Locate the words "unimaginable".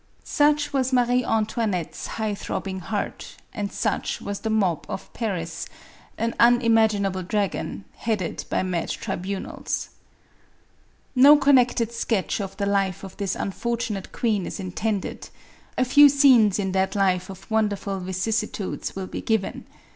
6.39-7.21